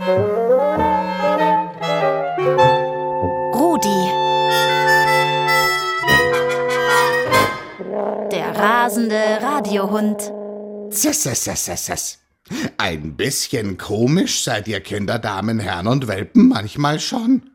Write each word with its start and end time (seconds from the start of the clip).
Rudi. 0.00 0.16
Der 8.32 8.56
rasende 8.56 9.20
Radiohund. 9.42 10.32
Sess, 10.88 11.22
Ein 12.78 13.16
bisschen 13.16 13.76
komisch 13.76 14.42
seid 14.42 14.68
ihr 14.68 14.80
Kinder, 14.80 15.18
Damen, 15.18 15.58
Herren 15.58 15.86
und 15.86 16.08
Welpen 16.08 16.48
manchmal 16.48 16.98
schon. 16.98 17.50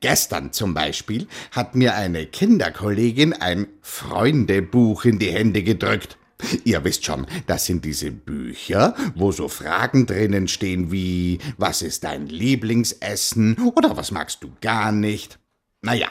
Gestern 0.00 0.52
zum 0.52 0.72
Beispiel 0.72 1.28
hat 1.50 1.74
mir 1.74 1.96
eine 1.96 2.24
Kinderkollegin 2.24 3.34
ein 3.34 3.66
Freundebuch 3.82 5.04
in 5.04 5.18
die 5.18 5.32
Hände 5.32 5.62
gedrückt. 5.62 6.16
Ihr 6.64 6.84
wisst 6.84 7.04
schon, 7.04 7.26
das 7.46 7.66
sind 7.66 7.84
diese 7.84 8.10
Bücher, 8.10 8.94
wo 9.14 9.32
so 9.32 9.48
Fragen 9.48 10.06
drinnen 10.06 10.48
stehen 10.48 10.90
wie 10.90 11.38
Was 11.56 11.82
ist 11.82 12.04
dein 12.04 12.26
Lieblingsessen 12.26 13.56
oder 13.74 13.96
was 13.96 14.10
magst 14.10 14.42
du 14.42 14.52
gar 14.60 14.92
nicht? 14.92 15.38
Naja, 15.82 16.08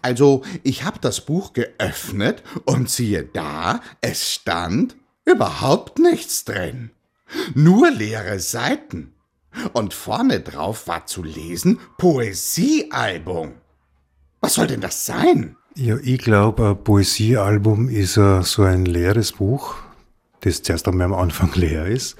also 0.00 0.42
ich 0.62 0.84
habe 0.84 0.98
das 0.98 1.26
Buch 1.26 1.52
geöffnet 1.52 2.42
und 2.64 2.88
siehe 2.88 3.24
da, 3.24 3.82
es 4.00 4.32
stand 4.32 4.96
überhaupt 5.26 5.98
nichts 5.98 6.44
drin. 6.44 6.90
Nur 7.54 7.90
leere 7.90 8.40
Seiten. 8.40 9.12
Und 9.72 9.94
vorne 9.94 10.40
drauf 10.40 10.86
war 10.86 11.06
zu 11.06 11.22
lesen 11.22 11.80
Poesiealbum. 11.98 13.54
Was 14.40 14.54
soll 14.54 14.68
denn 14.68 14.80
das 14.80 15.04
sein? 15.04 15.56
Ja, 15.76 15.96
ich 16.02 16.18
glaube, 16.18 16.70
ein 16.70 16.82
Poesiealbum 16.82 17.88
ist 17.88 18.14
so 18.14 18.62
ein 18.62 18.84
leeres 18.84 19.32
Buch, 19.32 19.76
das 20.40 20.62
zuerst 20.62 20.88
einmal 20.88 21.06
am 21.06 21.14
Anfang 21.14 21.52
leer 21.54 21.86
ist, 21.86 22.16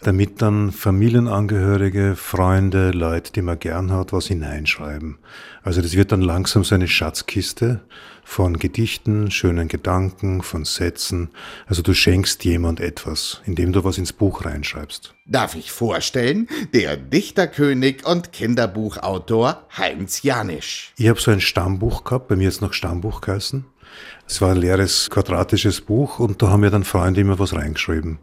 damit 0.00 0.42
dann 0.42 0.72
Familienangehörige, 0.72 2.16
Freunde, 2.16 2.90
Leute, 2.90 3.32
die 3.32 3.42
man 3.42 3.58
gern 3.58 3.92
hat, 3.92 4.12
was 4.12 4.26
hineinschreiben. 4.26 5.18
Also 5.62 5.82
das 5.82 5.94
wird 5.94 6.12
dann 6.12 6.22
langsam 6.22 6.64
so 6.64 6.74
eine 6.74 6.88
Schatzkiste 6.88 7.80
von 8.28 8.58
Gedichten, 8.58 9.30
schönen 9.30 9.68
Gedanken, 9.68 10.42
von 10.42 10.66
Sätzen. 10.66 11.30
Also 11.66 11.80
du 11.80 11.94
schenkst 11.94 12.44
jemand 12.44 12.78
etwas, 12.78 13.40
indem 13.46 13.72
du 13.72 13.84
was 13.84 13.96
ins 13.96 14.12
Buch 14.12 14.44
reinschreibst. 14.44 15.14
Darf 15.26 15.54
ich 15.54 15.72
vorstellen, 15.72 16.46
der 16.74 16.98
Dichterkönig 16.98 18.04
und 18.06 18.32
Kinderbuchautor 18.32 19.66
Heinz 19.76 20.22
Janisch. 20.22 20.92
Ich 20.98 21.08
habe 21.08 21.18
so 21.18 21.30
ein 21.30 21.40
Stammbuch 21.40 22.04
gehabt, 22.04 22.28
bei 22.28 22.36
mir 22.36 22.44
jetzt 22.44 22.60
noch 22.60 22.74
Stammbuch 22.74 23.22
geheißen. 23.22 23.64
Es 24.26 24.40
war 24.40 24.50
ein 24.50 24.58
leeres 24.58 25.08
quadratisches 25.10 25.80
Buch 25.80 26.18
und 26.18 26.42
da 26.42 26.50
haben 26.50 26.60
mir 26.60 26.70
dann 26.70 26.84
Freunde 26.84 27.20
immer 27.20 27.38
was 27.38 27.54
reingeschrieben 27.54 28.18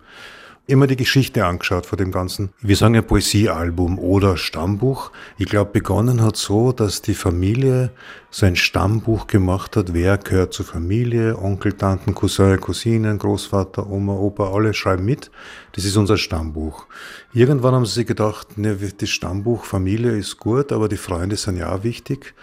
immer 0.67 0.87
die 0.87 0.95
Geschichte 0.95 1.45
angeschaut 1.45 1.85
vor 1.85 1.97
dem 1.97 2.11
Ganzen. 2.11 2.49
Wir 2.59 2.75
sagen 2.75 2.95
ja 2.95 3.01
Poesiealbum 3.01 3.99
oder 3.99 4.35
Stammbuch. 4.35 5.11
Ich 5.37 5.47
glaube, 5.47 5.71
begonnen 5.71 6.21
hat 6.21 6.37
so, 6.37 6.71
dass 6.71 7.01
die 7.01 7.13
Familie 7.13 7.91
so 8.31 8.45
ein 8.45 8.55
Stammbuch 8.55 9.27
gemacht 9.27 9.75
hat. 9.75 9.93
Wer 9.93 10.17
gehört 10.17 10.53
zur 10.53 10.65
Familie? 10.65 11.37
Onkel, 11.37 11.73
Tanten, 11.73 12.15
Cousin, 12.15 12.59
Cousinen, 12.59 13.19
Großvater, 13.19 13.87
Oma, 13.87 14.13
Opa, 14.13 14.51
alle 14.51 14.73
schreiben 14.73 15.05
mit. 15.05 15.29
Das 15.73 15.85
ist 15.85 15.97
unser 15.97 16.17
Stammbuch. 16.17 16.87
Irgendwann 17.33 17.75
haben 17.75 17.85
sie 17.85 17.93
sich 17.93 18.07
gedacht, 18.07 18.57
ne, 18.57 18.75
das 18.75 19.09
Stammbuch 19.09 19.65
Familie 19.65 20.17
ist 20.17 20.37
gut, 20.37 20.71
aber 20.71 20.89
die 20.89 20.97
Freunde 20.97 21.35
sind 21.35 21.57
ja 21.57 21.73
auch 21.73 21.83
wichtig. 21.83 22.33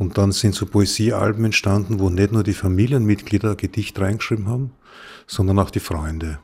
Und 0.00 0.16
dann 0.16 0.32
sind 0.32 0.54
so 0.54 0.64
Poesiealben 0.64 1.44
entstanden, 1.44 1.98
wo 1.98 2.08
nicht 2.08 2.32
nur 2.32 2.42
die 2.42 2.54
Familienmitglieder 2.54 3.50
ein 3.50 3.56
Gedicht 3.58 4.00
reingeschrieben 4.00 4.48
haben, 4.48 4.70
sondern 5.26 5.58
auch 5.58 5.68
die 5.68 5.78
Freunde. 5.78 6.38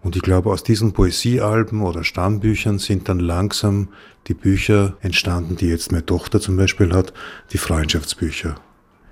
Und 0.00 0.14
ich 0.14 0.22
glaube, 0.22 0.48
aus 0.50 0.62
diesen 0.62 0.92
Poesiealben 0.92 1.82
oder 1.82 2.04
Stammbüchern 2.04 2.78
sind 2.78 3.08
dann 3.08 3.18
langsam 3.18 3.88
die 4.28 4.34
Bücher 4.34 4.96
entstanden, 5.00 5.56
die 5.56 5.66
jetzt 5.66 5.90
meine 5.90 6.06
Tochter 6.06 6.40
zum 6.40 6.56
Beispiel 6.56 6.92
hat, 6.92 7.12
die 7.50 7.58
Freundschaftsbücher. 7.58 8.54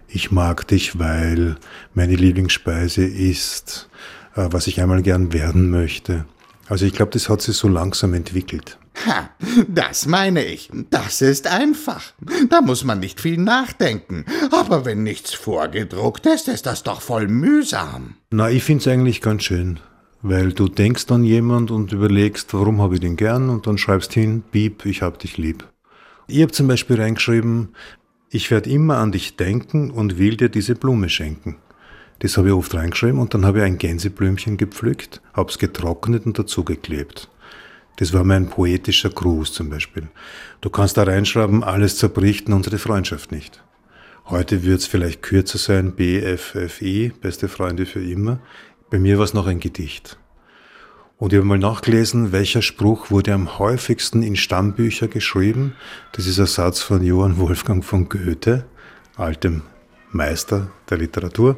Ich 0.06 0.30
mag 0.30 0.68
dich, 0.68 1.00
weil 1.00 1.56
meine 1.92 2.14
Lieblingsspeise 2.14 3.04
ist, 3.04 3.88
äh, 4.36 4.46
was 4.52 4.68
ich 4.68 4.80
einmal 4.80 5.02
gern 5.02 5.32
werden 5.32 5.72
möchte. 5.72 6.24
Also 6.68 6.86
ich 6.86 6.92
glaube, 6.92 7.10
das 7.10 7.28
hat 7.28 7.42
sich 7.42 7.56
so 7.56 7.66
langsam 7.66 8.14
entwickelt. 8.14 8.78
Ha, 9.06 9.30
das 9.68 10.06
meine 10.06 10.44
ich. 10.44 10.70
Das 10.90 11.22
ist 11.22 11.46
einfach. 11.46 12.12
Da 12.48 12.60
muss 12.60 12.84
man 12.84 13.00
nicht 13.00 13.20
viel 13.20 13.38
nachdenken. 13.38 14.24
Aber 14.50 14.84
wenn 14.84 15.02
nichts 15.02 15.34
vorgedruckt 15.34 16.26
ist, 16.26 16.48
ist 16.48 16.66
das 16.66 16.82
doch 16.82 17.00
voll 17.00 17.28
mühsam. 17.28 18.14
Na, 18.30 18.50
ich 18.50 18.64
find's 18.64 18.88
eigentlich 18.88 19.20
ganz 19.20 19.44
schön. 19.44 19.80
Weil 20.20 20.52
du 20.52 20.68
denkst 20.68 21.10
an 21.10 21.22
jemand 21.22 21.70
und 21.70 21.92
überlegst, 21.92 22.52
warum 22.52 22.82
habe 22.82 22.94
ich 22.94 23.00
den 23.00 23.16
gern 23.16 23.50
und 23.50 23.66
dann 23.66 23.78
schreibst 23.78 24.12
hin, 24.12 24.42
Piep, 24.50 24.84
ich 24.84 25.02
hab 25.02 25.20
dich 25.20 25.38
lieb. 25.38 25.68
Ich 26.26 26.42
habe 26.42 26.52
zum 26.52 26.66
Beispiel 26.66 27.00
reingeschrieben, 27.00 27.74
ich 28.30 28.50
werde 28.50 28.68
immer 28.68 28.98
an 28.98 29.12
dich 29.12 29.36
denken 29.36 29.90
und 29.90 30.18
will 30.18 30.36
dir 30.36 30.48
diese 30.48 30.74
Blume 30.74 31.08
schenken. 31.08 31.56
Das 32.18 32.36
habe 32.36 32.48
ich 32.48 32.54
oft 32.54 32.74
reingeschrieben 32.74 33.20
und 33.20 33.32
dann 33.32 33.46
habe 33.46 33.58
ich 33.58 33.64
ein 33.64 33.78
Gänseblümchen 33.78 34.56
gepflückt, 34.56 35.22
habe 35.32 35.50
es 35.50 35.58
getrocknet 35.58 36.26
und 36.26 36.38
dazugeklebt. 36.38 37.28
Das 37.98 38.12
war 38.12 38.22
mein 38.22 38.48
poetischer 38.48 39.10
Gruß 39.10 39.52
zum 39.52 39.70
Beispiel. 39.70 40.06
Du 40.60 40.70
kannst 40.70 40.96
da 40.96 41.02
reinschreiben, 41.02 41.64
alles 41.64 41.96
zerbricht 41.96 42.48
unsere 42.48 42.78
Freundschaft 42.78 43.32
nicht. 43.32 43.60
Heute 44.26 44.62
wird 44.62 44.80
es 44.80 44.86
vielleicht 44.86 45.20
kürzer 45.20 45.58
sein, 45.58 45.96
BFFI, 45.96 47.12
beste 47.20 47.48
Freunde 47.48 47.86
für 47.86 48.02
immer. 48.02 48.38
Bei 48.88 49.00
mir 49.00 49.18
war 49.18 49.24
es 49.24 49.34
noch 49.34 49.48
ein 49.48 49.58
Gedicht. 49.58 50.16
Und 51.16 51.32
ich 51.32 51.38
habe 51.38 51.48
mal 51.48 51.58
nachgelesen, 51.58 52.30
welcher 52.30 52.62
Spruch 52.62 53.10
wurde 53.10 53.34
am 53.34 53.58
häufigsten 53.58 54.22
in 54.22 54.36
Stammbücher 54.36 55.08
geschrieben. 55.08 55.74
Das 56.12 56.28
ist 56.28 56.38
ein 56.38 56.46
Satz 56.46 56.80
von 56.80 57.02
Johann 57.02 57.38
Wolfgang 57.38 57.84
von 57.84 58.08
Goethe, 58.08 58.64
altem 59.16 59.62
Meister 60.12 60.70
der 60.88 60.98
Literatur. 60.98 61.56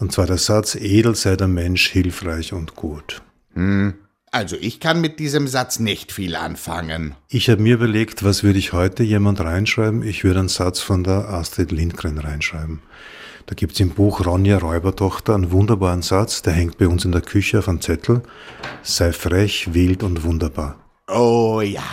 Und 0.00 0.10
zwar 0.10 0.26
der 0.26 0.38
Satz, 0.38 0.74
edel 0.74 1.14
sei 1.14 1.36
der 1.36 1.46
Mensch, 1.46 1.88
hilfreich 1.88 2.52
und 2.52 2.74
gut. 2.74 3.22
Hm. 3.54 3.94
Also 4.32 4.56
ich 4.60 4.80
kann 4.80 5.00
mit 5.00 5.18
diesem 5.18 5.48
Satz 5.48 5.78
nicht 5.78 6.12
viel 6.12 6.36
anfangen. 6.36 7.14
Ich 7.28 7.48
habe 7.48 7.62
mir 7.62 7.74
überlegt, 7.74 8.24
was 8.24 8.42
würde 8.42 8.58
ich 8.58 8.72
heute 8.72 9.02
jemand 9.02 9.40
reinschreiben? 9.40 10.02
Ich 10.02 10.24
würde 10.24 10.40
einen 10.40 10.48
Satz 10.48 10.80
von 10.80 11.04
der 11.04 11.28
Astrid 11.28 11.72
Lindgren 11.72 12.18
reinschreiben. 12.18 12.80
Da 13.46 13.54
gibt's 13.54 13.80
im 13.80 13.90
Buch 13.90 14.26
Ronja 14.26 14.58
Räubertochter 14.58 15.34
einen 15.34 15.50
wunderbaren 15.50 16.02
Satz, 16.02 16.42
der 16.42 16.52
hängt 16.52 16.76
bei 16.76 16.86
uns 16.86 17.06
in 17.06 17.12
der 17.12 17.22
Küche 17.22 17.58
auf 17.60 17.68
einem 17.68 17.80
Zettel. 17.80 18.22
Sei 18.82 19.12
frech, 19.12 19.72
wild 19.72 20.02
und 20.02 20.22
wunderbar. 20.22 20.78
Oh 21.08 21.62
ja, 21.62 21.84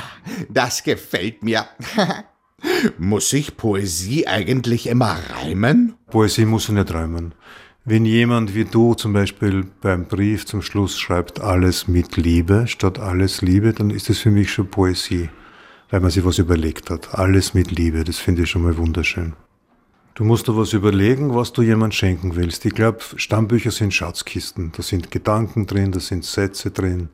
das 0.50 0.84
gefällt 0.84 1.44
mir. 1.44 1.66
muss 2.98 3.30
sich 3.30 3.56
Poesie 3.56 4.28
eigentlich 4.28 4.88
immer 4.88 5.18
reimen? 5.30 5.96
Poesie 6.08 6.46
muss 6.46 6.68
nicht 6.68 6.94
reimen. 6.94 7.34
Wenn 7.88 8.04
jemand 8.04 8.56
wie 8.56 8.66
du 8.66 8.96
zum 8.96 9.14
Beispiel 9.14 9.64
beim 9.80 10.06
Brief 10.06 10.48
zum 10.48 10.64
Schluss 10.64 10.98
schreibt, 10.98 11.40
alles 11.40 11.88
mit 11.88 12.18
Liebe 12.18 12.66
statt 12.66 12.98
alles 12.98 13.44
Liebe, 13.44 13.74
dann 13.74 13.92
ist 13.92 14.10
das 14.10 14.18
für 14.18 14.32
mich 14.32 14.52
schon 14.52 14.72
Poesie, 14.72 15.30
weil 15.92 16.00
man 16.00 16.10
sich 16.10 16.26
was 16.26 16.40
überlegt 16.40 16.90
hat. 16.90 17.14
Alles 17.14 17.54
mit 17.54 17.70
Liebe, 17.70 18.04
das 18.04 18.18
finde 18.18 18.42
ich 18.42 18.50
schon 18.50 18.64
mal 18.64 18.76
wunderschön. 18.78 19.34
Du 20.16 20.24
musst 20.24 20.48
dir 20.48 20.58
was 20.58 20.74
überlegen, 20.74 21.36
was 21.36 21.54
du 21.54 21.62
jemand 21.62 21.94
schenken 21.94 22.36
willst. 22.36 22.66
Ich 22.66 22.74
glaube, 22.74 23.02
Stammbücher 23.18 23.70
sind 23.70 23.94
Schatzkisten. 23.94 24.72
Da 24.76 24.82
sind 24.82 25.12
Gedanken 25.12 25.68
drin, 25.68 25.92
da 25.92 26.00
sind 26.00 26.26
Sätze 26.26 26.72
drin, 26.72 27.10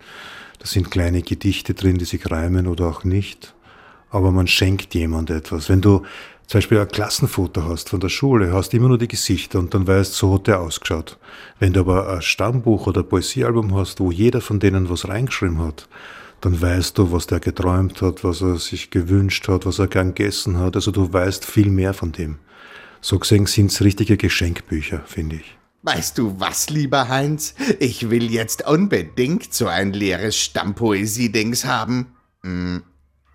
da 0.59 0.67
sind 0.67 0.89
kleine 0.89 1.21
Gedichte 1.21 1.73
drin, 1.73 1.97
die 1.97 2.05
sich 2.05 2.31
reimen 2.31 2.67
oder 2.67 2.87
auch 2.87 3.03
nicht. 3.03 3.53
Aber 4.11 4.31
man 4.31 4.47
schenkt 4.47 4.93
jemand 4.93 5.29
etwas. 5.29 5.69
Wenn 5.69 5.81
du 5.81 6.03
zum 6.47 6.57
Beispiel 6.57 6.79
ein 6.79 6.87
Klassenfoto 6.89 7.63
hast 7.63 7.89
von 7.89 8.01
der 8.01 8.09
Schule, 8.09 8.53
hast 8.53 8.73
immer 8.73 8.89
nur 8.89 8.97
die 8.97 9.07
Gesichter 9.07 9.57
und 9.57 9.73
dann 9.73 9.87
weißt, 9.87 10.13
so 10.13 10.33
hat 10.33 10.47
der 10.47 10.59
ausgeschaut. 10.59 11.17
Wenn 11.59 11.71
du 11.71 11.79
aber 11.79 12.09
ein 12.09 12.21
Stammbuch 12.21 12.87
oder 12.87 13.01
ein 13.01 13.07
Poesiealbum 13.07 13.73
hast, 13.73 14.01
wo 14.01 14.11
jeder 14.11 14.41
von 14.41 14.59
denen 14.59 14.89
was 14.89 15.07
reingeschrieben 15.07 15.59
hat, 15.59 15.87
dann 16.41 16.59
weißt 16.59 16.97
du, 16.97 17.11
was 17.11 17.27
der 17.27 17.39
geträumt 17.39 18.01
hat, 18.01 18.23
was 18.23 18.41
er 18.41 18.57
sich 18.57 18.89
gewünscht 18.89 19.47
hat, 19.47 19.65
was 19.65 19.79
er 19.79 19.87
gern 19.87 20.13
gegessen 20.13 20.59
hat. 20.59 20.75
Also 20.75 20.91
du 20.91 21.13
weißt 21.13 21.45
viel 21.45 21.69
mehr 21.69 21.93
von 21.93 22.11
dem. 22.11 22.39
So 22.99 23.17
gesehen 23.17 23.45
sind 23.45 23.71
es 23.71 23.81
richtige 23.81 24.17
Geschenkbücher, 24.17 25.03
finde 25.05 25.37
ich. 25.37 25.57
Weißt 25.83 26.17
du 26.17 26.35
was, 26.37 26.69
lieber 26.69 27.07
Heinz? 27.07 27.55
Ich 27.79 28.09
will 28.09 28.29
jetzt 28.29 28.67
unbedingt 28.67 29.53
so 29.53 29.67
ein 29.67 29.93
leeres 29.93 30.35
Stammpoesie-Dings 30.35 31.65
haben. 31.65 32.07
Hm, 32.43 32.83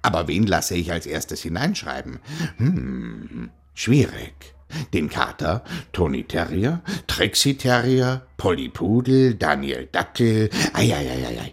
aber 0.07 0.29
wen 0.29 0.47
lasse 0.47 0.77
ich 0.77 0.93
als 0.93 1.05
erstes 1.07 1.43
hineinschreiben? 1.43 2.21
Hm, 2.59 3.51
schwierig. 3.75 4.55
Den 4.93 5.09
Kater, 5.09 5.63
Tony 5.93 6.25
Terrier, 6.25 6.81
Trixie 7.07 7.57
Terrier, 7.57 8.27
Polly 8.37 8.69
Pudel, 8.69 9.35
Daniel 9.35 9.89
Dackel. 9.91 10.51
Eieieiei. 10.73 11.53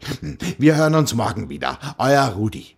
Wir 0.57 0.75
hören 0.75 0.95
uns 0.95 1.13
morgen 1.13 1.49
wieder. 1.49 1.79
Euer 1.97 2.25
Rudi. 2.29 2.75